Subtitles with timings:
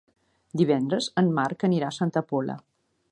[0.61, 2.57] Divendres en Marc anirà a Santa Pola.